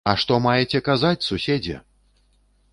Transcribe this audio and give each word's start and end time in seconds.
А 0.11 0.13
што 0.21 0.37
маеце 0.45 0.81
казаць, 0.87 1.27
суседзе! 1.29 1.77